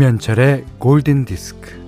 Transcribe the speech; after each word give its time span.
김현철의 0.00 0.64
골든 0.78 1.26
디스크. 1.26 1.78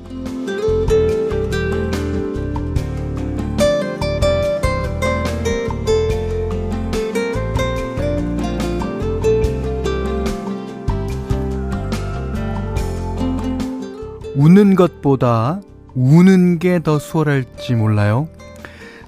우는 14.37 14.75
것보다 14.75 15.63
우는 15.95 16.59
게 16.59 16.81
더 16.81 16.99
수월할지 16.99 17.75
몰라요. 17.77 18.29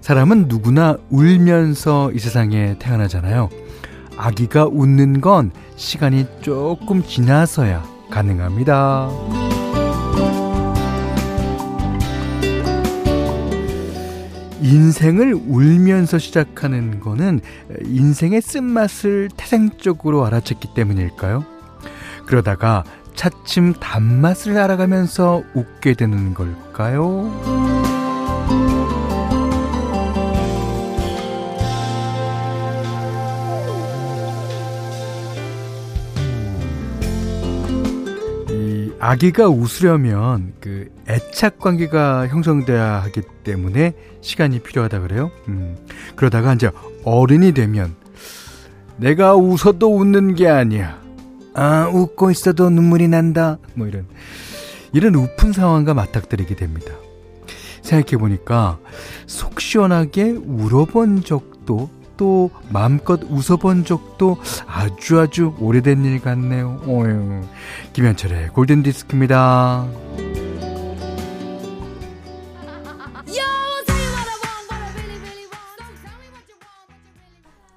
사람은 0.01 0.47
누구나 0.49 0.97
울면서 1.11 2.11
이 2.13 2.19
세상에 2.19 2.77
태어나잖아요. 2.79 3.51
아기가 4.17 4.65
웃는 4.65 5.21
건 5.21 5.51
시간이 5.77 6.27
조금 6.41 7.03
지나서야 7.03 7.94
가능합니다. 8.15 9.11
인생을 14.63 15.35
울면서 15.35 16.19
시작하는 16.19 17.01
거는 17.01 17.41
인생의 17.85 18.41
쓴맛을 18.41 19.31
태생적으로 19.37 20.25
알아챘기 20.27 20.75
때문일까요? 20.75 21.45
그러다가 22.25 22.85
차츰 23.15 23.75
단맛을 23.75 24.57
알아가면서 24.57 25.43
웃게 25.55 25.95
되는 25.95 26.35
걸까요? 26.35 27.74
아기가 39.05 39.51
웃으려면 39.51 40.55
그 40.61 40.91
애착 41.07 41.59
관계가 41.59 42.27
형성돼야 42.29 43.03
하기 43.03 43.21
때문에 43.43 43.93
시간이 44.23 44.61
필요하다 44.61 45.01
그래요. 45.01 45.31
음, 45.47 45.77
그러다가 46.17 46.55
이제 46.55 46.71
어른이 47.05 47.53
되면 47.53 47.95
내가 48.97 49.35
웃어도 49.35 49.95
웃는 49.95 50.37
게 50.37 50.49
아니야. 50.49 51.03
아, 51.53 51.87
웃고 51.93 52.31
있어도 52.31 52.71
눈물이 52.71 53.09
난다. 53.09 53.59
뭐 53.75 53.87
이런, 53.87 54.07
이런 54.95 55.15
우픈 55.17 55.53
상황과 55.53 55.93
맞닥뜨리게 55.93 56.57
됩니다. 56.57 56.91
생각해 57.83 58.17
보니까 58.17 58.79
속 59.27 59.61
시원하게 59.61 60.31
울어본 60.31 61.25
적도 61.25 61.91
또 62.17 62.51
마음껏 62.71 63.21
웃어본 63.23 63.85
적도 63.85 64.37
아주 64.67 65.21
아주 65.21 65.55
오래된 65.59 66.05
일 66.05 66.21
같네요. 66.21 66.81
어휴. 66.87 67.43
김현철의 67.93 68.49
골든 68.49 68.83
디스크입니다. 68.83 69.87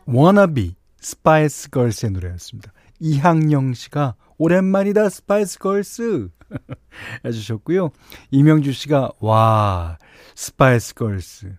워너비 0.06 0.76
스파이스 1.00 1.70
걸스의 1.70 2.12
노래였습니다. 2.14 2.72
이항영 3.00 3.74
씨가 3.74 4.16
오랜만이다 4.38 5.10
스파이스 5.10 5.60
걸스 5.60 6.30
해주셨고요. 7.26 7.90
이명주 8.32 8.72
씨가 8.72 9.12
와 9.20 9.98
스파이스 10.36 10.94
걸스 10.94 11.56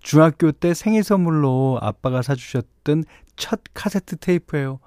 중학교 0.00 0.52
때 0.52 0.74
생일 0.74 1.02
선물로 1.02 1.78
아빠가 1.80 2.22
사주셨던 2.22 3.04
첫 3.36 3.60
카세트 3.74 4.16
테이프예요. 4.16 4.80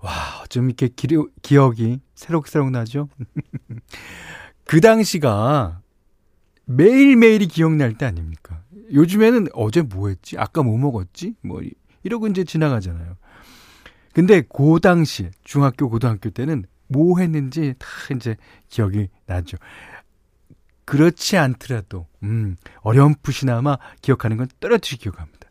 와, 0.00 0.12
좀 0.48 0.66
이렇게 0.66 0.88
기, 0.88 1.08
기억이 1.42 2.00
새록새록 2.14 2.70
나죠? 2.70 3.08
그 4.64 4.80
당시가 4.80 5.80
매일매일이 6.64 7.46
기억날 7.48 7.94
때 7.98 8.06
아닙니까? 8.06 8.62
요즘에는 8.92 9.48
어제 9.52 9.82
뭐 9.82 10.08
했지? 10.08 10.38
아까 10.38 10.62
뭐 10.62 10.78
먹었지? 10.78 11.34
뭐, 11.42 11.60
이러고 12.02 12.28
이제 12.28 12.44
지나가잖아요. 12.44 13.16
근데 14.12 14.42
그 14.42 14.80
당시 14.80 15.30
중학교 15.44 15.88
고등학교 15.88 16.30
때는 16.30 16.64
뭐 16.88 17.18
했는지 17.18 17.74
다 17.78 17.86
이제 18.14 18.36
기억이 18.68 19.08
나죠. 19.26 19.56
그렇지 20.90 21.36
않더라도 21.36 22.08
음, 22.24 22.56
어렴풋이나마 22.80 23.78
기억하는 24.02 24.36
건 24.36 24.48
또렷이 24.58 24.98
기억합니다. 24.98 25.48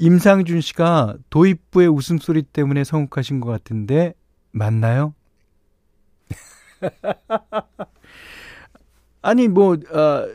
임상준 0.00 0.60
씨가 0.62 1.16
도입부의 1.30 1.86
웃음소리 1.86 2.42
때문에 2.42 2.82
선곡하신 2.82 3.40
것 3.40 3.50
같은데 3.50 4.14
맞나요? 4.50 5.14
아니 9.22 9.46
뭐 9.46 9.74
어, 9.74 10.28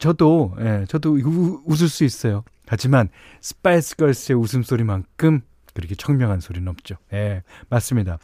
저도 0.00 0.56
예, 0.58 0.84
저도 0.88 1.12
우, 1.12 1.62
웃을 1.66 1.88
수 1.88 2.02
있어요. 2.02 2.42
하지만 2.66 3.08
스파이스 3.40 3.94
걸스의 3.94 4.36
웃음소리만큼 4.36 5.42
그렇게 5.74 5.94
청명한 5.94 6.40
소리는 6.40 6.66
없죠. 6.66 6.96
예, 7.12 7.44
맞습니다. 7.68 8.18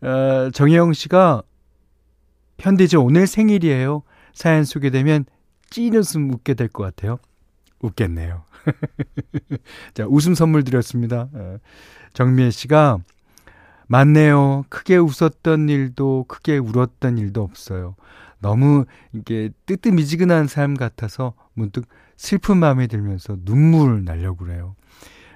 어, 0.00 0.50
정혜영 0.52 0.94
씨가 0.94 1.44
현디제 2.62 2.96
오늘 2.96 3.26
생일이에요. 3.26 4.02
사연 4.32 4.64
소개되면 4.64 5.24
찐 5.68 5.96
웃음 5.96 6.30
웃게 6.30 6.54
될 6.54 6.68
것 6.68 6.84
같아요. 6.84 7.18
웃겠네요. 7.80 8.44
자, 9.94 10.06
웃음 10.08 10.34
선물 10.36 10.62
드렸습니다. 10.62 11.28
어, 11.32 11.56
정미애 12.12 12.50
씨가 12.52 12.98
맞네요. 13.88 14.64
크게 14.68 14.96
웃었던 14.96 15.68
일도 15.68 16.26
크게 16.28 16.58
울었던 16.58 17.18
일도 17.18 17.42
없어요. 17.42 17.96
너무 18.38 18.84
이게 19.12 19.50
뜨뜻미지근한 19.66 20.46
삶 20.46 20.74
같아서 20.76 21.34
문득 21.54 21.86
슬픈 22.16 22.58
마음이 22.58 22.86
들면서 22.86 23.36
눈물 23.44 24.04
날려고 24.04 24.44
그래요. 24.44 24.76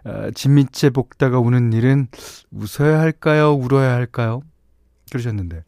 어, 0.04 0.31
진미채 0.32 0.91
볶다가 0.91 1.41
우는 1.41 1.72
일은 1.72 2.06
웃어야 2.53 3.00
할까요? 3.00 3.53
울어야 3.53 3.94
할까요? 3.94 4.42
그러셨는데 5.10 5.65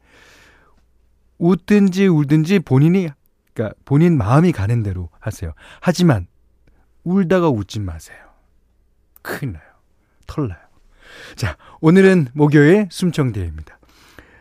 웃든지 1.39 2.07
울든지 2.07 2.61
본인이 2.61 3.09
그러니까 3.55 3.75
본인 3.85 4.17
마음이 4.17 4.53
가는 4.53 4.83
대로 4.83 5.09
하세요. 5.21 5.53
하지만 5.81 6.27
울다가 7.05 7.49
웃지 7.49 7.81
마세요. 7.81 8.19
큰일 9.23 9.55
나요. 9.55 9.63
털나요. 10.27 10.59
자, 11.37 11.57
오늘은 11.81 12.29
목요일 12.33 12.89
숨청대회입니다. 12.91 13.79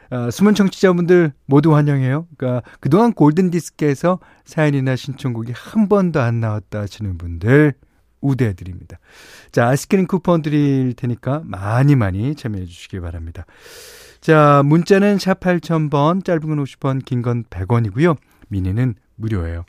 아, 0.09 0.31
숨은 0.31 0.55
청취자분들 0.55 1.33
모두 1.45 1.75
환영해요. 1.75 2.27
그러니까 2.37 2.69
그동안 2.79 3.13
골든디스크에서 3.13 4.19
사연이나 4.45 4.95
신청곡이 4.95 5.53
한 5.53 5.89
번도 5.89 6.21
안 6.21 6.39
나왔다 6.39 6.79
하시는 6.79 7.17
분들 7.17 7.73
우대해 8.21 8.53
드립니다. 8.53 8.99
자, 9.51 9.67
아이스크림 9.67 10.07
쿠폰 10.07 10.41
드릴 10.41 10.93
테니까 10.95 11.41
많이 11.45 11.95
많이 11.95 12.35
참여해 12.35 12.65
주시기 12.65 12.99
바랍니다. 12.99 13.45
자, 14.21 14.61
문자는 14.65 15.19
샵 15.19 15.39
8000번, 15.39 16.25
짧은 16.25 16.41
건 16.41 16.63
50원, 16.63 17.05
긴 17.05 17.21
건 17.21 17.43
100원이고요. 17.45 18.17
미니는 18.49 18.95
무료예요. 19.15 19.65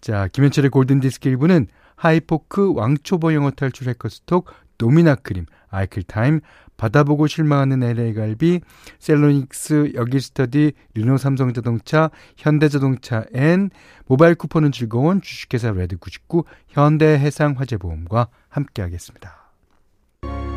자, 0.00 0.28
김현철의 0.28 0.70
골든디스크 0.70 1.30
1부는 1.30 1.66
하이포크 1.96 2.72
왕초보 2.74 3.34
영어 3.34 3.50
탈출 3.50 3.88
해커스톡, 3.88 4.50
도미나 4.78 5.14
크림, 5.14 5.46
아이클타임, 5.68 6.40
받아보고 6.76 7.26
실망하는 7.26 7.82
LA갈비, 7.82 8.60
셀로닉스, 8.98 9.92
여기스터디, 9.94 10.72
르노 10.94 11.18
삼성자동차, 11.18 12.10
현대자동차 12.36 13.24
N, 13.32 13.70
모바일 14.06 14.34
쿠폰은 14.34 14.72
즐거운 14.72 15.20
주식회사 15.20 15.72
레드99, 15.72 16.44
현대해상화재보험과 16.68 18.28
함께하겠습니다. 18.48 19.44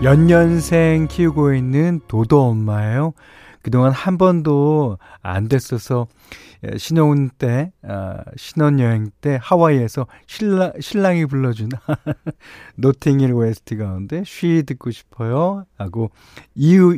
연년생 0.04 1.08
키우고 1.08 1.54
있는 1.56 2.02
도도 2.08 2.44
엄마예요. 2.44 3.14
그동안 3.68 3.92
한 3.92 4.18
번도 4.18 4.98
안 5.22 5.50
됐어서 5.50 6.08
예, 6.64 6.78
신혼 6.78 7.30
때, 7.30 7.74
아, 7.84 8.24
신혼여행 8.38 9.12
때 9.20 9.38
하와이에서 9.42 10.08
신랑, 10.26 10.72
신랑이 10.80 11.26
불러준 11.26 11.68
노팅힐 12.78 13.34
OST 13.34 13.76
가운데 13.76 14.24
쉬 14.26 14.64
듣고 14.66 14.92
싶어요. 14.92 15.66
하고 15.78 16.12
이유, 16.56 16.98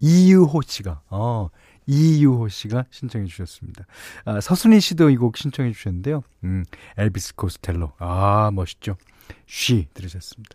이유호 0.00 0.60
씨가, 0.60 1.00
어, 1.08 1.48
이유호 1.86 2.48
씨가 2.48 2.84
신청해 2.90 3.24
주셨습니다. 3.24 3.86
아, 4.26 4.42
서순희 4.42 4.78
씨도 4.78 5.08
이 5.08 5.16
곡 5.16 5.38
신청해 5.38 5.72
주셨는데요. 5.72 6.22
음, 6.44 6.64
엘비스 6.98 7.34
코스텔로. 7.36 7.92
아, 7.96 8.50
멋있죠. 8.52 8.96
쉬 9.46 9.88
들으셨습니다. 9.94 10.54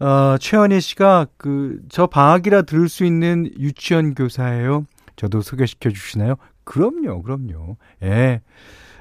어, 0.00 0.36
최현희 0.38 0.80
씨가 0.80 1.26
그, 1.36 1.80
저 1.88 2.06
방학이라 2.06 2.62
들을 2.62 2.88
수 2.88 3.04
있는 3.04 3.50
유치원 3.58 4.14
교사예요. 4.14 4.86
저도 5.16 5.40
소개시켜 5.40 5.90
주시나요? 5.90 6.36
그럼요, 6.64 7.22
그럼요. 7.22 7.76
예. 8.02 8.40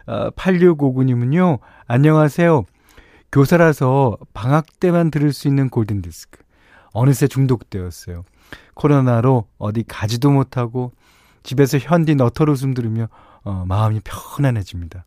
어, 0.07 0.31
8659님은요, 0.31 1.59
안녕하세요. 1.85 2.65
교사라서 3.31 4.17
방학 4.33 4.79
때만 4.79 5.11
들을 5.11 5.31
수 5.33 5.47
있는 5.47 5.69
골든디스크. 5.69 6.41
어느새 6.94 7.27
중독되었어요. 7.27 8.23
코로나로 8.73 9.47
어디 9.57 9.83
가지도 9.83 10.31
못하고, 10.31 10.94
집에서 11.44 11.77
현디 11.77 12.15
너털 12.15 12.49
웃음 12.49 12.73
들으며 12.73 13.07
어, 13.44 13.63
마음이 13.67 14.01
편안해집니다. 14.03 15.05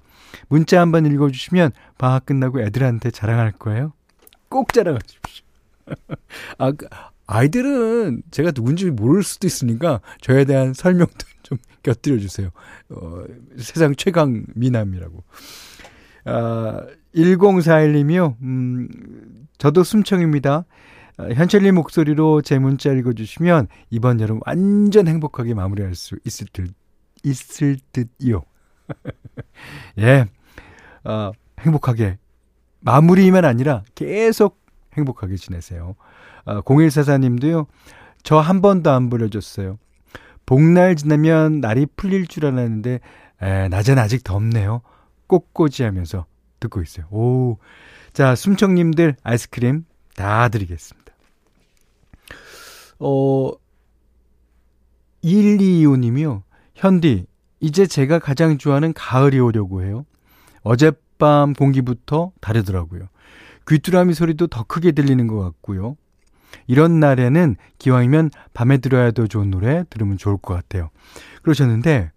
문자 0.48 0.81
한번 0.81 1.04
읽어주시면 1.04 1.72
방학 1.98 2.26
끝나고 2.26 2.60
애들한테 2.60 3.10
자랑할 3.10 3.52
거예요. 3.52 3.92
꼭 4.48 4.72
자랑해 4.72 4.98
주십시오. 5.04 5.50
아, 6.58 6.72
그, 6.72 6.87
아이들은 7.26 8.22
제가 8.31 8.50
누군지 8.50 8.90
모를 8.90 9.22
수도 9.22 9.46
있으니까 9.46 10.00
저에 10.20 10.44
대한 10.44 10.75
설명도 10.75 11.14
좀 11.42 11.58
곁들여 11.82 12.19
주세요. 12.19 12.50
어, 12.90 13.25
세상 13.56 13.94
최강 13.94 14.44
미남이라고. 14.54 15.22
아, 16.25 16.87
1041님이요. 17.14 18.37
음, 18.42 18.88
저도 19.58 19.84
숨청입니다. 19.84 20.64
아, 21.19 21.28
현철님 21.28 21.75
목소리로 21.75 22.42
제 22.42 22.58
문자 22.58 22.92
읽어주시면 22.92 23.69
이번 23.90 24.20
여름 24.20 24.40
완전 24.46 25.06
행복하게 25.06 25.54
마무리할 25.54 25.94
수 25.94 26.16
있을 26.25 26.46
듯, 26.52 26.72
있을 27.22 27.78
듯요. 27.92 28.44
예. 29.98 30.26
어, 31.04 31.32
행복하게. 31.60 32.19
마무리만 32.81 33.44
아니라 33.44 33.84
계속 33.94 34.60
행복하게 35.00 35.37
지내세요. 35.37 35.94
어, 36.44 36.61
0144님도요. 36.62 37.67
저 38.23 38.41
한 38.41 38.61
번도 38.62 38.91
안 38.91 39.11
불러줬어요. 39.11 39.79
복날 40.47 40.97
지나면 40.97 41.61
날이 41.61 41.87
풀릴 41.97 42.26
줄 42.26 42.47
알았는데 42.47 43.00
에, 43.43 43.69
낮엔 43.69 43.99
아직 43.99 44.25
덥네요. 44.25 44.82
꽃꽂이 45.26 45.82
하면서 45.82 46.26
듣고 46.58 46.82
있어요. 46.82 47.06
오. 47.11 47.58
자, 48.12 48.35
숨청님들 48.35 49.17
아이스크림 49.23 49.85
다 50.17 50.49
드리겠습니다. 50.49 51.12
어, 52.99 53.52
1225님이요. 55.25 56.43
현디, 56.75 57.26
이제 57.61 57.87
제가 57.87 58.19
가장 58.19 58.58
좋아하는 58.58 58.93
가을이 58.93 59.38
오려고 59.38 59.82
해요. 59.82 60.05
어젯밤 60.62 61.52
공기부터 61.55 62.32
다르더라고요. 62.41 63.08
귀뚜라미 63.70 64.14
소리도 64.14 64.49
더 64.49 64.64
크게 64.64 64.93
들리는 64.93 65.26
것 65.28 65.38
같고요. 65.40 65.96
이런 66.67 66.99
날에는 66.99 67.55
기왕이면 67.78 68.31
밤에 68.52 68.78
들어야 68.78 69.12
더 69.12 69.26
좋은 69.28 69.50
노래 69.50 69.84
들으면 69.88 70.19
좋을 70.19 70.37
것 70.38 70.55
같아요. 70.55 70.90
그러셨는데, 71.43 72.11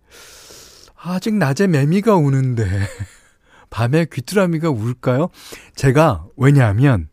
아직 0.95 1.35
낮에 1.35 1.67
매미가 1.67 2.15
우는데, 2.15 2.65
밤에 3.69 4.05
귀뚜라미가 4.11 4.71
울까요? 4.71 5.29
제가, 5.75 6.25
왜냐하면, 6.37 7.09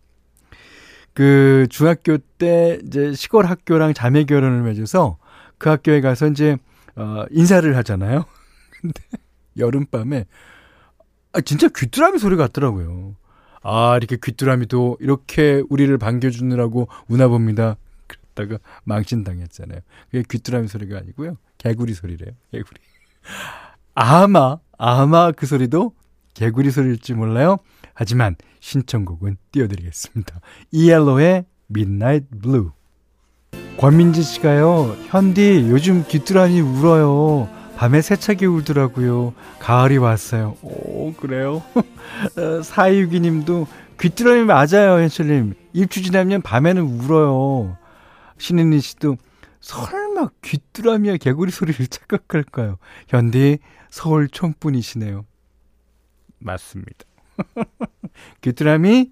그 1.12 1.66
중학교 1.68 2.16
때 2.16 2.78
이제 2.86 3.12
시골 3.12 3.44
학교랑 3.44 3.92
자매 3.92 4.24
결혼을 4.24 4.62
맺어서 4.62 5.18
그 5.58 5.68
학교에 5.68 6.00
가서 6.00 6.28
이제 6.28 6.56
어 6.96 7.24
인사를 7.30 7.76
하잖아요. 7.76 8.24
근데 8.80 9.02
여름밤에 9.58 10.24
아 11.32 11.40
진짜 11.40 11.68
귀뚜라미 11.68 12.18
소리 12.18 12.36
같더라고요. 12.36 13.16
아 13.62 13.96
이렇게 13.96 14.16
귀뚜라미도 14.22 14.98
이렇게 15.00 15.62
우리를 15.68 15.96
반겨주느라고 15.98 16.88
우나 17.08 17.28
봅니다. 17.28 17.76
그랬다가 18.06 18.58
망신 18.84 19.24
당했잖아요. 19.24 19.80
그게 20.10 20.24
귀뚜라미 20.28 20.68
소리가 20.68 20.98
아니고요. 20.98 21.36
개구리 21.58 21.94
소리래요. 21.94 22.32
개구리. 22.52 22.80
아마 23.94 24.58
아마 24.78 25.30
그 25.32 25.46
소리도 25.46 25.92
개구리 26.34 26.70
소리일지 26.70 27.14
몰라요. 27.14 27.58
하지만 27.92 28.36
신청곡은 28.60 29.36
띄워드리겠습니다. 29.52 30.40
이엘로의 30.72 31.44
Midnight 31.70 32.28
Blue. 32.40 32.70
권민지 33.76 34.22
씨가요, 34.22 34.94
현디, 35.08 35.68
요즘 35.70 36.04
귀뚜라미 36.06 36.60
울어요. 36.60 37.48
밤에 37.80 38.02
세차게 38.02 38.44
울더라고요. 38.44 39.32
가을이 39.58 39.96
왔어요. 39.96 40.54
오, 40.60 41.14
그래요? 41.14 41.62
어, 42.36 42.62
사이유기 42.62 43.20
님도 43.20 43.66
귀뚜라미 43.98 44.44
맞아요, 44.44 45.00
현철님. 45.00 45.54
일주 45.72 46.02
지나면 46.02 46.42
밤에는 46.42 46.82
울어요. 46.82 47.78
신은희 48.36 48.80
씨도 48.80 49.16
설마 49.60 50.28
귀뚜라미와 50.42 51.16
개구리 51.16 51.50
소리를 51.50 51.86
착각할까요? 51.88 52.76
현디, 53.08 53.60
서울 53.88 54.28
촌분이시네요. 54.28 55.24
맞습니다. 56.38 57.04
귀뚜라미 58.42 59.10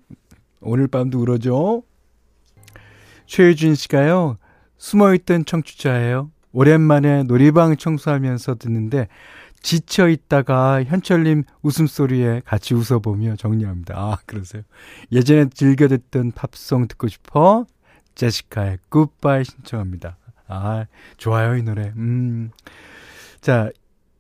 오늘 0.61 0.89
밤도 0.89 1.19
울어줘. 1.19 1.81
최유진 3.25 3.77
씨가요. 3.77 4.37
숨어있던 4.77 5.47
청취자예요. 5.47 6.31
오랜만에 6.53 7.25
놀이방 7.25 7.77
청소하면서 7.77 8.57
듣는데 8.57 9.09
지쳐 9.61 10.09
있다가 10.09 10.85
현철님 10.85 11.45
웃음소리에 11.63 12.43
같이 12.45 12.75
웃어보며 12.75 13.37
정리합니다. 13.37 13.95
아, 13.97 14.19
그러세요. 14.27 14.63
예전에 15.11 15.47
즐겨 15.53 15.89
듣던 15.89 16.33
팝송 16.33 16.89
듣고 16.89 17.09
싶어? 17.09 17.67
제시카의 18.15 18.79
굿바이 18.89 19.45
신청합니다. 19.45 20.17
아, 20.47 20.87
좋아요, 21.17 21.57
이 21.57 21.63
노래. 21.63 21.93
음. 21.97 22.51
자, 23.41 23.71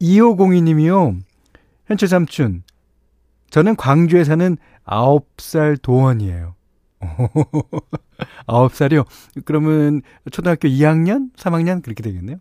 2502님이요. 0.00 1.20
현철 1.86 2.08
삼촌, 2.08 2.62
저는 3.50 3.76
광주에 3.76 4.24
사는 4.24 4.56
9살 4.84 5.80
도원이에요. 5.80 6.54
9살이요? 8.46 9.06
그러면 9.44 10.02
초등학교 10.30 10.68
2학년? 10.68 11.32
3학년? 11.36 11.82
그렇게 11.82 12.02
되겠네요. 12.02 12.38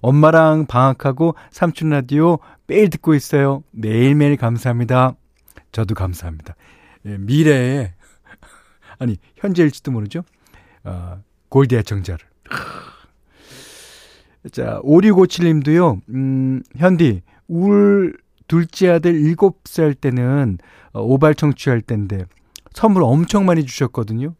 엄마랑 0.00 0.66
방학하고 0.66 1.34
삼촌 1.50 1.90
라디오 1.90 2.38
매일 2.66 2.90
듣고 2.90 3.14
있어요. 3.14 3.64
매일매일 3.72 4.36
감사합니다. 4.36 5.14
저도 5.72 5.94
감사합니다. 5.94 6.54
예, 7.06 7.16
미래에, 7.18 7.94
아니, 8.98 9.16
현재일지도 9.36 9.90
모르죠? 9.90 10.22
어, 10.84 11.22
골드 11.48 11.74
애청자를. 11.74 12.24
자, 14.52 14.80
5657님도요, 14.82 16.00
음, 16.10 16.62
현디, 16.76 17.22
울, 17.48 18.16
둘째 18.46 18.88
아들 18.88 19.12
7살 19.12 20.00
때는 20.00 20.58
어, 20.92 21.02
오발 21.02 21.34
청취할 21.34 21.82
때인데 21.82 22.24
선물 22.72 23.02
엄청 23.02 23.46
많이 23.46 23.64
주셨거든요. 23.64 24.34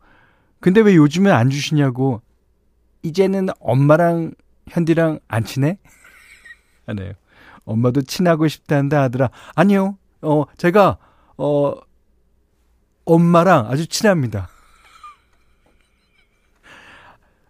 근데 0.60 0.80
왜 0.80 0.96
요즘엔 0.96 1.32
안 1.32 1.50
주시냐고. 1.50 2.20
이제는 3.02 3.48
엄마랑 3.60 4.32
현디랑 4.68 5.20
안 5.28 5.44
친해? 5.44 5.78
하네요. 6.86 7.12
엄마도 7.64 8.02
친하고 8.02 8.48
싶다는데 8.48 8.96
아들아. 8.96 9.30
아니요. 9.54 9.98
어, 10.22 10.44
제가, 10.56 10.98
어, 11.36 11.74
엄마랑 13.04 13.66
아주 13.66 13.86
친합니다. 13.86 14.48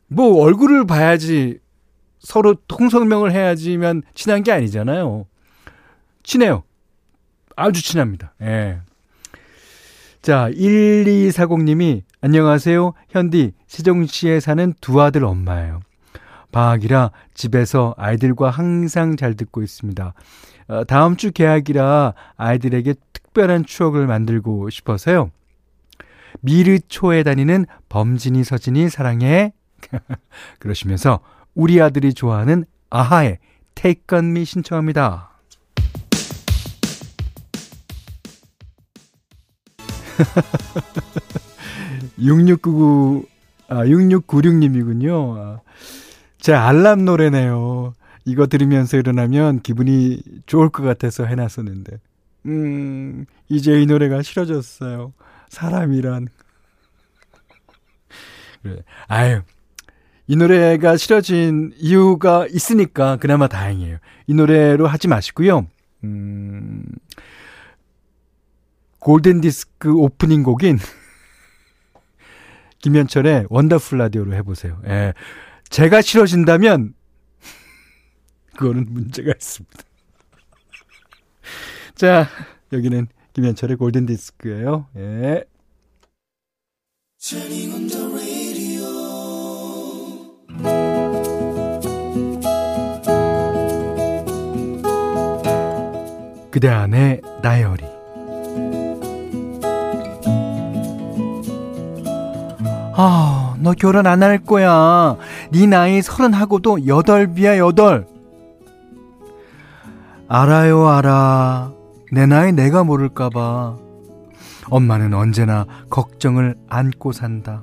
뭐, 0.08 0.42
얼굴을 0.42 0.86
봐야지 0.86 1.58
서로 2.18 2.54
통성명을 2.66 3.32
해야지면 3.32 4.02
친한 4.14 4.42
게 4.42 4.52
아니잖아요. 4.52 5.26
친해요. 6.22 6.64
아주 7.56 7.82
친합니다. 7.82 8.34
예. 8.42 8.80
자, 10.28 10.50
1240님이 10.50 12.02
안녕하세요. 12.20 12.92
현디 13.08 13.52
세종시에 13.66 14.40
사는 14.40 14.74
두 14.78 15.00
아들 15.00 15.24
엄마예요. 15.24 15.80
방학이라 16.52 17.12
집에서 17.32 17.94
아이들과 17.96 18.50
항상 18.50 19.16
잘 19.16 19.32
듣고 19.32 19.62
있습니다. 19.62 20.12
어, 20.68 20.84
다음 20.84 21.16
주 21.16 21.32
개학이라 21.32 22.12
아이들에게 22.36 22.92
특별한 23.14 23.64
추억을 23.64 24.06
만들고 24.06 24.68
싶어서요. 24.68 25.30
미르초에 26.42 27.22
다니는 27.22 27.64
범진이 27.88 28.44
서진이 28.44 28.90
사랑해. 28.90 29.54
그러시면서 30.60 31.20
우리 31.54 31.80
아들이 31.80 32.12
좋아하는 32.12 32.66
아하의 32.90 33.38
Me 34.12 34.44
신청합니다. 34.44 35.27
6699, 42.18 43.26
아, 43.68 43.84
6696님이군요. 43.84 45.36
아, 45.36 45.60
제 46.38 46.52
알람 46.52 47.04
노래네요. 47.04 47.94
이거 48.24 48.46
들으면서 48.46 48.96
일어나면 48.96 49.60
기분이 49.60 50.20
좋을 50.46 50.68
것 50.68 50.82
같아서 50.82 51.24
해놨었는데. 51.24 51.98
음, 52.46 53.24
이제 53.48 53.80
이 53.80 53.86
노래가 53.86 54.22
싫어졌어요. 54.22 55.12
사람이란. 55.48 56.28
그래. 58.62 58.82
아유, 59.06 59.40
이 60.26 60.36
노래가 60.36 60.96
싫어진 60.96 61.72
이유가 61.78 62.46
있으니까 62.50 63.16
그나마 63.16 63.48
다행이에요. 63.48 63.98
이 64.26 64.34
노래로 64.34 64.86
하지 64.86 65.08
마시고요. 65.08 65.66
음, 66.04 66.84
골든디스크 69.00 69.94
오프닝 69.94 70.42
곡인 70.42 70.78
김현철의 72.80 73.46
원더풀 73.50 73.98
라디오로 73.98 74.34
해보세요. 74.34 74.80
예. 74.86 75.12
제가 75.68 76.00
싫어진다면 76.00 76.94
그거는 78.56 78.86
문제가 78.88 79.32
있습니다. 79.32 79.82
자, 81.94 82.28
여기는 82.72 83.08
김현철의 83.32 83.76
골든 83.76 84.06
디스크예요. 84.06 84.86
예. 84.96 85.44
그대 96.50 96.68
안의 96.68 97.20
다이 97.42 97.97
아, 103.00 103.54
너 103.60 103.74
결혼 103.74 104.08
안 104.08 104.24
할 104.24 104.38
거야. 104.38 105.16
네 105.52 105.66
나이 105.66 106.02
서른하고도 106.02 106.88
여덟비야 106.88 107.56
여덟. 107.58 108.08
알아요, 110.26 110.88
알아. 110.88 111.72
내 112.10 112.26
나이 112.26 112.50
내가 112.52 112.82
모를까봐. 112.82 113.76
엄마는 114.70 115.14
언제나 115.14 115.64
걱정을 115.90 116.56
안고 116.68 117.12
산다. 117.12 117.62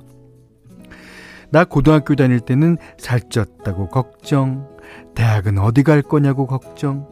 나 1.50 1.64
고등학교 1.64 2.14
다닐 2.16 2.40
때는 2.40 2.78
살쪘다고 2.98 3.90
걱정. 3.90 4.66
대학은 5.14 5.58
어디 5.58 5.82
갈 5.82 6.00
거냐고 6.00 6.46
걱정. 6.46 7.06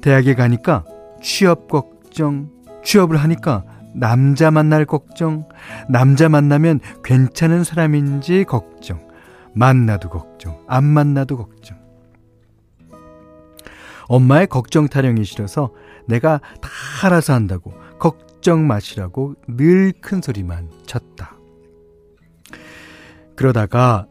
대학에 0.00 0.34
가니까 0.34 0.84
취업 1.22 1.68
걱정. 1.68 2.50
취업을 2.82 3.16
하니까 3.16 3.62
남자 3.94 4.50
만날 4.50 4.84
걱정. 4.84 5.48
남자 5.88 6.28
만나면 6.28 6.80
괜찮은 7.04 7.64
사람인지 7.64 8.44
걱정. 8.44 9.06
만나도 9.54 10.08
걱정. 10.08 10.58
안 10.68 10.84
만나도 10.84 11.36
걱정. 11.36 11.78
엄마의 14.08 14.46
걱정 14.46 14.88
타령이 14.88 15.24
싫어서 15.24 15.72
내가 16.06 16.38
다 16.60 16.68
알아서 17.04 17.32
한다고 17.32 17.72
걱정 17.98 18.66
마시라고 18.66 19.34
늘 19.48 19.92
큰 20.00 20.20
소리만 20.20 20.68
쳤다. 20.86 21.36
그러다가 23.36 24.06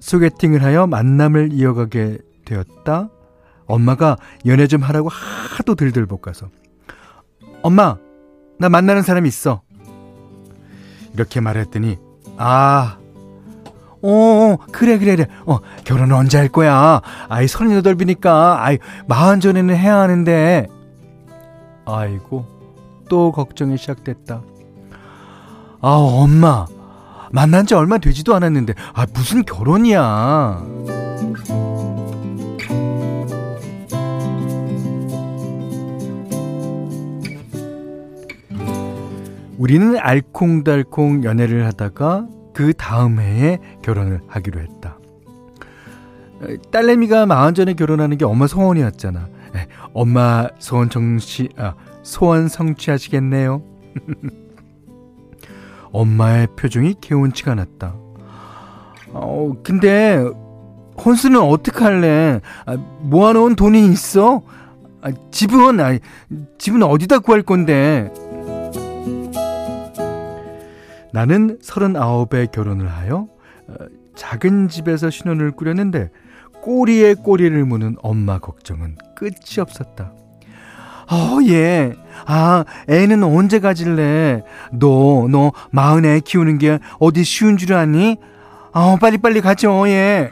소개팅을 0.00 0.62
하여 0.62 0.86
만남을 0.86 1.52
이어가게 1.52 2.18
되었다. 2.44 3.10
엄마가 3.66 4.16
연애 4.46 4.66
좀 4.66 4.82
하라고 4.82 5.08
하도 5.08 5.74
들들 5.74 6.06
볶아서 6.06 6.48
엄마 7.62 7.96
나 8.62 8.68
만나는 8.68 9.02
사람 9.02 9.26
있어. 9.26 9.60
이렇게 11.14 11.40
말했더니 11.40 11.98
아 12.38 12.96
어, 14.04 14.08
어, 14.08 14.56
그래, 14.72 14.98
그래, 14.98 15.16
그래. 15.16 15.26
어, 15.46 15.58
결혼 15.84 16.10
언제 16.12 16.36
할 16.36 16.48
거야? 16.48 17.00
아이, 17.28 17.46
서른여덟이니까, 17.46 18.64
아이, 18.64 18.78
마흔 19.06 19.38
전에는 19.38 19.76
해야 19.76 19.98
하는데. 19.98 20.66
아이고, 21.84 22.44
또 23.08 23.30
걱정이 23.30 23.78
시작됐다. 23.78 24.42
아, 25.80 25.88
엄마. 25.88 26.66
만난 27.30 27.64
지 27.64 27.74
얼마 27.74 27.98
되지도 27.98 28.34
않았는데, 28.34 28.74
아, 28.92 29.06
무슨 29.14 29.44
결혼이야. 29.44 30.64
우리는 39.62 39.96
알콩달콩 39.96 41.22
연애를 41.22 41.64
하다가 41.66 42.26
그 42.52 42.72
다음 42.72 43.20
해에 43.20 43.60
결혼을 43.80 44.20
하기로 44.26 44.60
했다. 44.60 44.98
딸내미가 46.72 47.26
마흔 47.26 47.54
전에 47.54 47.74
결혼하는 47.74 48.18
게 48.18 48.24
엄마 48.24 48.48
소원이었잖아. 48.48 49.28
엄마 49.94 50.48
소원 50.58 50.90
정시, 50.90 51.48
아, 51.56 51.74
소원 52.02 52.48
성취하시겠네요. 52.48 53.62
엄마의 55.92 56.48
표정이 56.56 56.96
개운치가 57.00 57.52
않았다. 57.52 57.94
어, 59.12 59.52
근데 59.62 60.24
혼수는 61.04 61.40
어떡할래? 61.40 62.40
아, 62.66 62.76
모아놓은 63.02 63.54
돈이 63.54 63.86
있어? 63.92 64.42
아, 65.02 65.12
집은 65.30 65.78
아, 65.78 65.96
집은 66.58 66.82
어디다 66.82 67.20
구할 67.20 67.42
건데? 67.42 68.10
나는 71.12 71.58
서른아홉에 71.60 72.46
결혼을 72.52 72.88
하여 72.88 73.28
어, 73.68 73.74
작은 74.16 74.68
집에서 74.68 75.10
신혼을 75.10 75.52
꾸렸는데 75.52 76.10
꼬리에 76.62 77.14
꼬리를 77.14 77.64
무는 77.64 77.96
엄마 78.02 78.38
걱정은 78.38 78.96
끝이 79.14 79.60
없었다. 79.60 80.12
어, 81.10 81.38
예. 81.48 81.94
아, 82.24 82.64
애는 82.88 83.22
언제 83.24 83.58
가질래? 83.58 84.44
너, 84.72 85.26
너 85.28 85.52
마흔 85.70 86.04
애 86.04 86.20
키우는 86.20 86.58
게 86.58 86.78
어디 86.98 87.24
쉬운 87.24 87.56
줄 87.56 87.74
아니? 87.74 88.16
아, 88.72 88.96
빨리빨리 89.00 89.40
가죠, 89.40 89.86
예. 89.88 90.30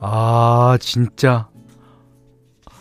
아, 0.00 0.76
진짜. 0.80 1.48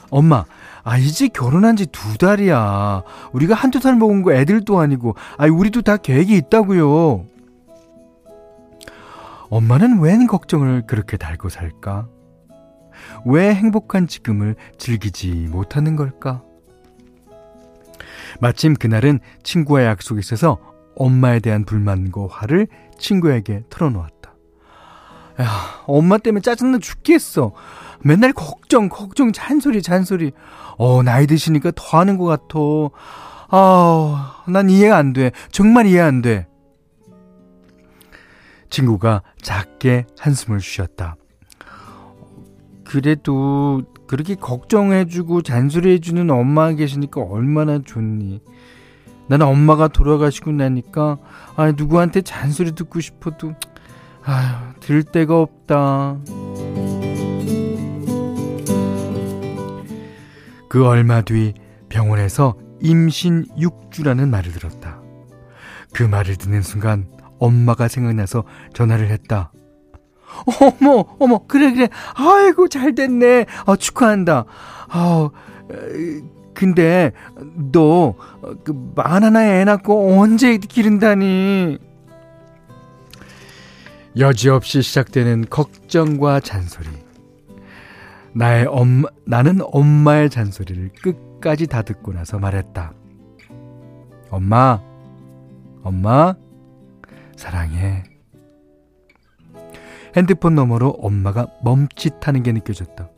엄마, 0.10 0.46
아, 0.86 0.98
이제 1.00 1.28
결혼한 1.28 1.76
지 1.76 1.88
두 1.88 2.18
달이야. 2.18 3.02
우리가 3.34 3.56
한두 3.56 3.80
달 3.80 3.96
먹은 3.96 4.22
거 4.22 4.34
애들도 4.34 4.80
아니고, 4.80 5.16
아, 5.38 5.48
우리도 5.48 5.82
다 5.82 5.98
계획이 5.98 6.36
있다고요. 6.38 7.26
엄마는 9.50 10.00
웬 10.00 10.28
걱정을 10.28 10.84
그렇게 10.86 11.18
달고 11.18 11.50
살까? 11.50 12.08
왜 13.26 13.54
행복한 13.54 14.08
지금을 14.08 14.56
즐기지 14.78 15.48
못하는 15.50 15.96
걸까? 15.96 16.44
마침 18.40 18.76
그날은 18.76 19.20
친구와 19.44 19.86
약속이 19.86 20.20
있어서 20.20 20.60
엄마에 20.96 21.40
대한 21.40 21.66
불만과 21.66 22.28
화를 22.30 22.68
친구에게 23.00 23.64
털어놓았다. 23.70 24.34
야, 25.42 25.48
엄마 25.88 26.18
때문에 26.18 26.42
짜증나 26.42 26.78
죽겠어. 26.80 27.54
맨날 28.02 28.34
걱정, 28.34 28.90
걱정, 28.90 29.32
잔소리, 29.32 29.82
잔소리. 29.82 30.32
어, 30.78 31.04
나이 31.04 31.28
드시니까 31.28 31.72
더 31.76 32.00
하는 32.00 32.18
것 32.18 32.26
같아. 32.26 32.60
아, 33.50 34.44
난 34.48 34.70
이해가 34.70 34.98
안 34.98 35.14
돼. 35.14 35.32
정말 35.52 35.86
이해 35.88 36.02
안 36.02 36.22
돼. 36.22 36.48
친구가 38.70 39.22
작게 39.42 40.06
한숨을 40.20 40.60
쉬었다. 40.60 41.16
그래도 42.84 43.84
그렇게 44.08 44.36
걱정해주고 44.36 45.42
잔소리해주는 45.42 46.30
엄마가 46.30 46.74
계시니까 46.74 47.22
얼마나 47.22 47.80
좋니. 47.80 48.42
나는 49.28 49.48
엄마가 49.48 49.88
돌아가시고 49.88 50.52
나니까 50.52 51.18
아 51.56 51.72
누구한테 51.72 52.22
잔소리 52.22 52.74
듣고 52.74 53.00
싶어도 53.00 53.54
아휴 54.24 54.74
들 54.80 55.04
데가 55.04 55.40
없다. 55.40 56.20
그 60.76 60.86
얼마 60.86 61.22
뒤 61.22 61.54
병원에서 61.88 62.58
임신 62.82 63.46
6주라는 63.58 64.28
말을 64.28 64.52
들었다. 64.52 65.00
그 65.94 66.04
말을 66.04 66.36
듣는 66.36 66.64
순간 66.64 67.08
엄마가 67.40 67.88
생각나서 67.88 68.44
전화를 68.74 69.08
했다. 69.08 69.54
어머, 70.60 71.06
어머, 71.18 71.48
그래, 71.48 71.72
그래. 71.72 71.88
아이고, 72.16 72.68
잘 72.68 72.94
됐네. 72.94 73.46
아, 73.66 73.78
축하한다. 73.78 74.44
아, 74.90 75.30
근데, 76.54 77.14
너, 77.72 78.16
그, 78.66 78.74
만 78.96 79.24
하나에 79.24 79.62
애 79.62 79.64
낳고 79.64 80.20
언제 80.20 80.58
기른다니? 80.58 81.78
여지없이 84.20 84.82
시작되는 84.82 85.46
걱정과 85.50 86.42
잔소리. 86.42 87.05
나의 88.36 88.66
엄마, 88.66 89.08
나는 89.26 89.60
엄마의 89.64 90.30
잔소리를 90.30 90.92
끝까지 91.02 91.68
다 91.68 91.82
듣고 91.82 92.12
나서 92.12 92.38
말했다. 92.38 92.92
엄마, 94.30 94.82
엄마, 95.84 96.36
사랑해. 97.38 98.04
핸드폰 100.18 100.54
너머로 100.54 100.90
엄마가 101.00 101.48
멈칫하는 101.64 102.44
게 102.44 102.52
느껴졌다. 102.52 103.10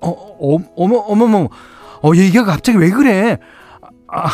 어, 0.00 0.08
어, 0.08 0.56
어 0.56 0.58
어머, 0.74 0.96
어머, 0.98 1.24
어머, 1.24 1.48
어, 2.02 2.10
얘가 2.16 2.44
갑자기 2.44 2.78
왜 2.78 2.90
그래? 2.90 3.38
아, 4.08 4.28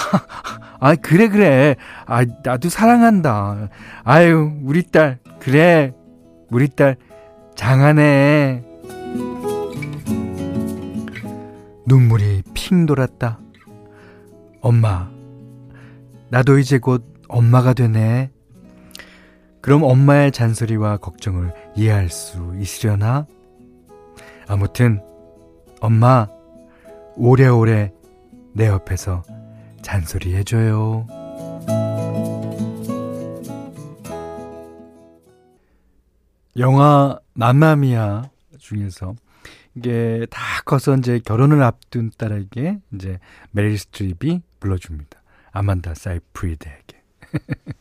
아, 0.81 0.95
그래, 0.95 1.29
그래. 1.29 1.77
아, 2.07 2.25
나도 2.43 2.71
사랑한다. 2.71 3.69
아유, 4.03 4.51
우리 4.63 4.83
딸, 4.83 5.19
그래. 5.41 5.93
우리 6.51 6.69
딸, 6.69 6.97
장하네. 7.55 8.68
눈물이 11.89 12.43
핑 12.53 12.85
돌았다. 12.85 13.41
엄마, 14.61 15.11
나도 16.29 16.59
이제 16.59 16.79
곧 16.79 17.03
엄마가 17.29 17.73
되네. 17.73 18.31
그럼 19.63 19.83
엄마의 19.85 20.31
잔소리와 20.31 20.99
걱정을 20.99 21.55
이해할 21.75 22.11
수 22.11 22.55
있으려나? 22.61 23.27
아무튼 24.47 25.01
엄마 25.81 26.29
오래오래 27.17 27.91
내 28.53 28.67
옆에서 28.67 29.23
잔소리 29.81 30.37
해줘요. 30.37 31.07
영화 36.59 37.19
맘마미아 37.33 38.29
중에서 38.59 39.15
이게 39.79 40.27
다 40.31 40.41
커서 40.65 40.97
이제 40.97 41.21
결혼을 41.25 41.63
앞둔 41.63 42.11
딸에게 42.17 42.81
이제 42.95 43.21
메릴 43.53 43.79
스트립이 43.79 44.43
불러줍니다. 44.59 45.23
아만다 45.53 45.95
사이프리드에게. 45.95 47.03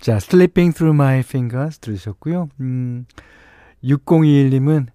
자, 0.00 0.16
Sleeping 0.16 0.74
Through 0.74 0.94
My 0.94 1.18
Fingers 1.20 1.78
들으셨고요. 1.78 2.48
음, 2.60 3.04
6021님은 3.84 4.86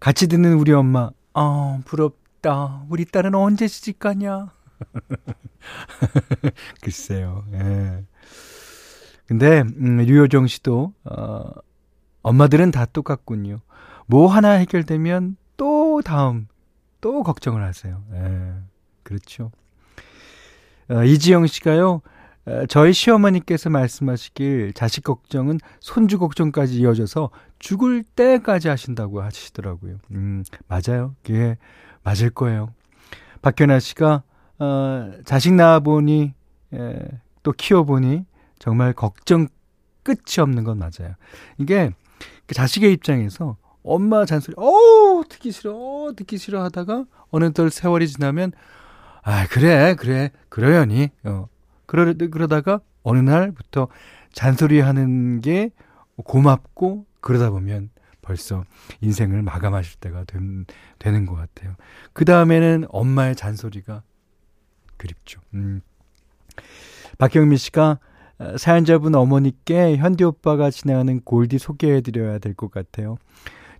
같이 0.00 0.28
듣는 0.28 0.54
우리 0.54 0.72
엄마, 0.72 1.10
아, 1.34 1.80
부럽다. 1.84 2.84
우리 2.88 3.04
딸은 3.04 3.34
언제 3.34 3.68
시집 3.68 3.98
가냐? 3.98 4.50
글쎄요. 6.82 7.44
예. 7.52 8.04
근데 9.26 9.60
음, 9.60 9.98
류효정 9.98 10.46
씨도 10.46 10.94
어, 11.04 11.50
엄마들은 12.22 12.72
다 12.72 12.86
똑같군요. 12.86 13.60
뭐 14.10 14.26
하나 14.26 14.50
해결되면 14.50 15.36
또 15.56 16.02
다음 16.04 16.48
또 17.00 17.22
걱정을 17.22 17.62
하세요. 17.62 18.02
예. 18.12 18.52
그렇죠. 19.04 19.52
어, 20.90 21.04
이지영 21.04 21.46
씨가요. 21.46 22.02
어, 22.46 22.66
저희 22.68 22.92
시어머니께서 22.92 23.70
말씀하시길 23.70 24.72
자식 24.74 25.04
걱정은 25.04 25.60
손주 25.78 26.18
걱정까지 26.18 26.80
이어져서 26.80 27.30
죽을 27.60 28.02
때까지 28.02 28.66
하신다고 28.68 29.22
하시더라고요. 29.22 29.98
음, 30.10 30.42
맞아요. 30.66 31.14
그게 31.22 31.56
맞을 32.02 32.30
거예요. 32.30 32.74
박현아 33.42 33.78
씨가 33.78 34.24
어, 34.58 35.12
자식 35.24 35.54
낳아보니 35.54 36.34
에, 36.74 36.98
또 37.44 37.52
키워보니 37.52 38.26
정말 38.58 38.92
걱정 38.92 39.46
끝이 40.02 40.40
없는 40.40 40.64
건 40.64 40.78
맞아요. 40.78 41.14
이게 41.58 41.92
그 42.46 42.56
자식의 42.56 42.92
입장에서 42.92 43.56
엄마 43.82 44.24
잔소리, 44.24 44.54
어 44.58 45.22
듣기 45.28 45.52
싫어, 45.52 45.74
어, 45.74 46.12
듣기 46.14 46.38
싫어 46.38 46.62
하다가 46.64 47.06
어느덧 47.30 47.70
세월이 47.70 48.08
지나면 48.08 48.52
아 49.22 49.46
그래 49.48 49.94
그래 49.98 50.30
그러려니 50.48 51.10
어 51.24 51.48
그러 51.86 52.12
그러다가 52.14 52.80
어느 53.02 53.18
날부터 53.18 53.88
잔소리 54.32 54.80
하는 54.80 55.40
게 55.40 55.70
고맙고 56.16 57.06
그러다 57.20 57.50
보면 57.50 57.90
벌써 58.22 58.64
인생을 59.00 59.42
마감하실 59.42 59.98
때가 60.00 60.24
된, 60.24 60.66
되는 60.98 61.26
것 61.26 61.34
같아요. 61.34 61.74
그 62.12 62.24
다음에는 62.24 62.86
엄마의 62.88 63.34
잔소리가 63.34 64.02
그립죠. 64.96 65.40
음. 65.54 65.80
박경민 67.18 67.56
씨가 67.58 67.98
어, 68.38 68.56
사연자분 68.56 69.14
어머니께 69.14 69.96
현디 69.96 70.24
오빠가 70.24 70.70
진행하는 70.70 71.20
골디 71.22 71.58
소개해드려야 71.58 72.38
될 72.38 72.54
것 72.54 72.70
같아요. 72.70 73.16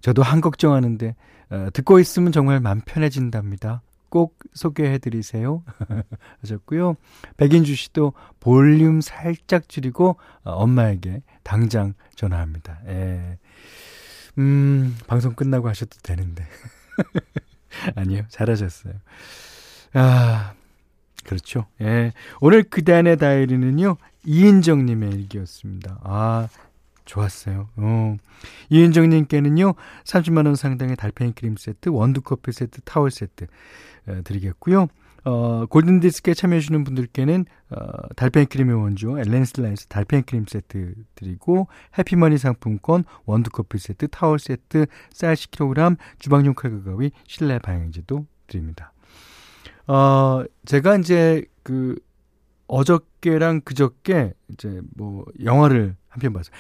저도 0.01 0.23
한 0.23 0.41
걱정하는데 0.41 1.15
어, 1.51 1.69
듣고 1.73 1.99
있으면 1.99 2.33
정말 2.33 2.61
맘 2.61 2.81
편해진답니다. 2.85 3.83
꼭 4.09 4.39
소개해 4.55 4.99
드리세요. 4.99 5.63
하셨고요. 6.43 6.97
백인주 7.37 7.75
씨도 7.75 8.13
볼륨 8.41 9.01
살짝 9.01 9.69
줄이고 9.69 10.17
어, 10.43 10.53
엄마에게 10.53 11.23
당장 11.43 11.95
전화합니다. 12.17 12.81
예. 12.89 13.39
음, 14.39 14.97
방송 15.07 15.35
끝나고 15.35 15.69
하셔도 15.69 15.97
되는데. 16.03 16.47
아니요, 17.95 18.25
잘하셨어요. 18.29 18.95
아, 19.95 20.55
그렇죠. 21.25 21.67
예. 21.81 22.13
오늘 22.41 22.63
그단의 22.63 23.17
다이리는요, 23.17 23.97
이인정님의 24.25 25.11
일기였습니다. 25.11 25.99
아, 26.03 26.49
좋았어요. 27.05 27.69
어. 27.77 28.17
이은정님께는요, 28.71 29.75
30만원 30.05 30.57
상당의 30.57 30.97
달팽이 30.97 31.33
크림 31.33 31.57
세트, 31.57 31.91
원두커피 31.91 32.53
세트, 32.53 32.81
타월 32.83 33.11
세트 33.11 33.47
어, 34.09 34.21
드리겠고요. 34.25 34.89
어, 35.25 35.67
골든디스크에 35.67 36.33
참여해주시는 36.33 36.83
분들께는 36.85 37.45
어, 37.71 37.77
달팽이 38.17 38.47
크림의 38.47 38.75
원조 38.75 39.19
엘렌슬라에서 39.19 39.87
달팽이 39.89 40.23
크림 40.23 40.47
세트 40.49 40.95
드리고 41.15 41.69
해피머니 41.99 42.39
상품권 42.39 43.05
원두커피 43.27 43.79
세트, 43.79 44.09
타월 44.09 44.39
세트, 44.39 44.87
쌀 45.13 45.35
10kg, 45.35 45.99
주방용 46.19 46.55
칼과 46.55 46.83
가위, 46.85 47.11
실내 47.27 47.59
방향제도 47.59 48.25
드립니다. 48.47 48.93
어, 49.87 50.45
제가 50.65 50.97
이제 50.97 51.45
그 51.63 51.97
어저께랑 52.69 53.63
그저께 53.63 54.33
이제 54.49 54.81
뭐 54.97 55.27
영화를 55.45 55.97
한 56.09 56.21
편 56.21 56.33
봤어요. 56.33 56.55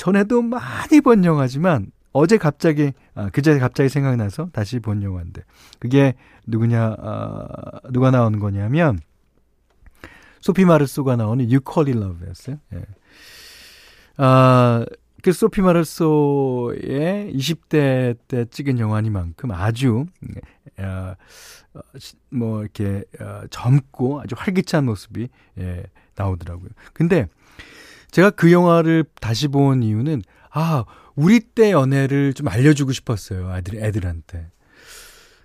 전에도 0.00 0.40
많이 0.40 1.02
본 1.02 1.26
영화지만 1.26 1.92
어제 2.14 2.38
갑자기 2.38 2.92
아, 3.14 3.28
그제 3.28 3.58
갑자기 3.58 3.90
생각나서 3.90 4.48
다시 4.50 4.80
본 4.80 5.02
영화인데 5.02 5.42
그게 5.78 6.14
누구냐 6.46 6.96
아, 6.98 7.80
누가 7.90 8.10
나오는 8.10 8.38
거냐면 8.38 8.98
소피 10.40 10.64
마르소가 10.64 11.16
나오는 11.16 11.44
It 11.44 11.90
Love였어요. 11.90 12.56
예. 12.72 12.86
아, 14.16 14.86
그 15.22 15.32
소피 15.32 15.60
마르소의 15.60 17.34
20대 17.34 18.16
때 18.26 18.46
찍은 18.46 18.78
영화니만큼 18.78 19.50
아주 19.50 20.06
어, 20.78 21.14
뭐 22.30 22.62
이렇게 22.62 23.04
어, 23.20 23.42
젊고 23.50 24.22
아주 24.22 24.34
활기찬 24.38 24.86
모습이 24.86 25.28
예, 25.58 25.84
나오더라고요. 26.16 26.70
근데 26.94 27.28
제가 28.10 28.30
그 28.30 28.52
영화를 28.52 29.04
다시 29.20 29.48
본 29.48 29.82
이유는 29.82 30.22
아 30.52 30.84
우리 31.16 31.40
때 31.40 31.72
연애를 31.72 32.34
좀 32.34 32.48
알려주고 32.48 32.92
싶었어요 32.92 33.48
아들 33.50 33.82
애들한테. 33.82 34.48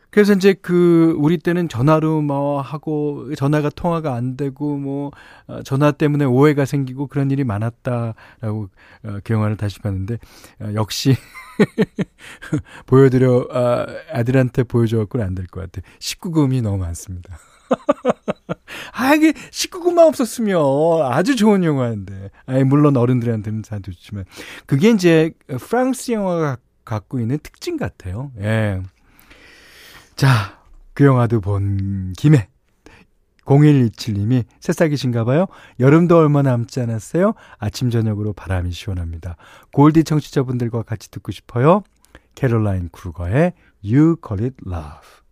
그래서 0.10 0.32
이제 0.32 0.54
그 0.54 1.13
우리 1.17 1.38
때는 1.38 1.67
전화로 1.67 2.21
뭐 2.21 2.62
하고 2.62 3.36
전화가 3.36 3.69
통화가 3.69 4.13
안 4.15 4.38
되고 4.38 4.78
뭐 4.78 5.12
어, 5.47 5.62
전화 5.63 5.91
때문에 5.91 6.23
오해가 6.23 6.63
생기고 6.63 7.08
그런 7.08 7.32
일이 7.32 7.43
많았다라고 7.43 8.69
어, 9.04 9.17
그 9.25 9.34
영화를 9.34 9.58
다시 9.58 9.80
봤는데 9.80 10.17
어, 10.62 10.69
역시 10.73 11.17
보여드려 12.86 13.47
아, 13.51 13.86
아들한테 14.12 14.63
보여줘갖고는 14.63 15.25
안 15.25 15.36
될 15.36 15.47
것 15.47 15.62
같아. 15.69 15.86
19금이 15.99 16.62
너무 16.62 16.78
많습니다. 16.78 17.38
아, 18.93 19.13
이게 19.13 19.32
19금만 19.32 20.08
없었으면 20.08 20.58
아주 21.04 21.36
좋은 21.36 21.63
영화인데. 21.63 22.30
아니, 22.45 22.63
물론 22.63 22.97
어른들한테는 22.97 23.62
다 23.63 23.80
좋지만. 23.80 24.25
그게 24.65 24.89
이제 24.89 25.32
프랑스 25.60 26.12
영화가 26.12 26.58
갖고 26.84 27.19
있는 27.19 27.39
특징 27.39 27.78
같아요. 27.78 28.32
예. 28.39 28.82
자, 30.15 30.62
그 30.93 31.04
영화도 31.04 31.41
본 31.41 32.13
김에 32.17 32.47
0127님이 33.45 34.45
새싹이신가 34.60 35.23
봐요. 35.23 35.47
여름도 35.80 36.17
얼마 36.17 36.41
남지 36.41 36.80
않았어요. 36.82 37.34
아침 37.58 37.89
저녁으로 37.89 38.34
바람이 38.34 38.71
시원합니다. 38.71 39.36
골디 39.71 40.04
청취자분들과 40.04 40.84
같이 40.84 41.12
듣고 41.12 41.32
싶어요. 41.32 41.84
캐롤라인 42.34 42.89
크루거의 42.91 43.54
You 43.84 44.17
Call 44.25 44.43
It 44.45 44.56
Love. 44.65 45.25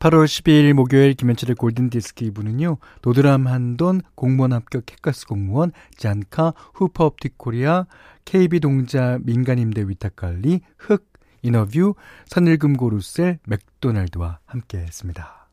8월 0.00 0.24
12일 0.24 0.72
목요일 0.72 1.12
김현철의 1.12 1.56
골든디스크 1.56 2.24
2부는요. 2.30 2.78
도드람 3.02 3.46
한돈, 3.46 4.00
공무원 4.14 4.54
합격 4.54 4.90
해커스 4.90 5.26
공무원, 5.26 5.72
잔카, 5.94 6.54
후퍼업틱 6.72 7.36
코리아, 7.36 7.84
KB동자 8.24 9.18
민간임대 9.22 9.86
위탁관리, 9.86 10.62
흑, 10.78 11.06
인어뷰, 11.42 11.96
선일금 12.28 12.78
고 12.78 12.88
루셀, 12.88 13.40
맥도날드와 13.44 14.38
함께 14.46 14.78
했습니다. 14.78 15.50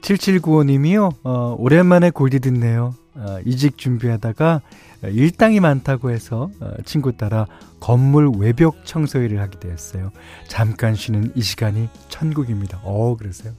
7795님이요, 0.00 1.16
어, 1.22 1.54
오랜만에 1.58 2.08
골디 2.10 2.40
듣네요. 2.40 2.94
어, 3.14 3.38
이직 3.44 3.76
준비하다가 3.76 4.62
일당이 5.08 5.60
많다고 5.60 6.10
해서 6.10 6.50
어, 6.60 6.70
친구 6.84 7.16
따라 7.16 7.46
건물 7.80 8.30
외벽 8.38 8.84
청소 8.84 9.20
일을 9.20 9.40
하게 9.40 9.58
되었어요. 9.58 10.10
잠깐 10.48 10.94
쉬는 10.94 11.32
이 11.34 11.42
시간이 11.42 11.88
천국입니다. 12.08 12.80
어, 12.82 13.16
그러세요? 13.16 13.52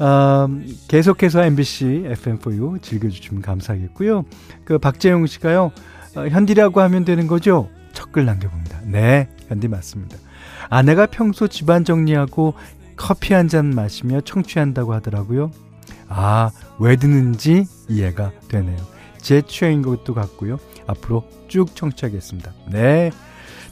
어, 0.00 0.48
계속해서 0.88 1.44
MBC 1.44 2.04
FM4U 2.08 2.82
즐겨주시면 2.82 3.42
감사하겠고요. 3.42 4.24
그 4.64 4.78
박재용 4.78 5.26
씨가요, 5.26 5.72
어, 6.16 6.26
현디라고 6.28 6.80
하면 6.80 7.04
되는 7.04 7.26
거죠? 7.26 7.68
첫글 7.92 8.24
남겨봅니다. 8.24 8.80
네, 8.84 9.28
현디 9.48 9.68
맞습니다. 9.68 10.16
아내가 10.68 11.06
평소 11.06 11.48
집안 11.48 11.84
정리하고 11.84 12.54
커피 12.96 13.34
한 13.34 13.48
잔 13.48 13.66
마시며 13.70 14.20
청취한다고 14.20 14.92
하더라고요. 14.94 15.50
아, 16.08 16.50
왜 16.78 16.96
듣는지 16.96 17.66
이해가 17.88 18.32
되네요. 18.48 18.76
제 19.22 19.42
취향인 19.42 19.82
것도 19.82 20.14
같고요. 20.14 20.58
앞으로 20.86 21.24
쭉 21.48 21.74
청취하겠습니다. 21.74 22.52
네. 22.68 23.10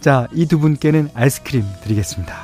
자, 0.00 0.28
이 0.32 0.46
두 0.46 0.58
분께는 0.60 1.10
아이스크림 1.14 1.64
드리겠습니다. 1.82 2.34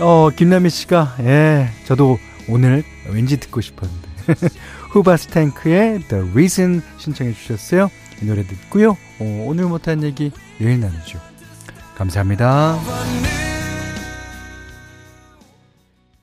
어, 0.00 0.30
김남희 0.34 0.70
씨가, 0.70 1.16
예, 1.20 1.68
저도 1.84 2.18
오늘 2.48 2.84
왠지 3.10 3.38
듣고 3.38 3.60
싶었는데. 3.60 4.08
후바스탱크의 4.92 6.00
The 6.08 6.30
Reason 6.30 6.82
신청해 6.98 7.34
주셨어요. 7.34 7.90
이 8.22 8.24
노래 8.24 8.42
듣고요. 8.44 8.92
어, 9.18 9.44
오늘 9.46 9.64
못한 9.66 10.02
얘기 10.02 10.32
내일 10.58 10.80
나누죠. 10.80 11.18
감사합니다. 11.96 12.78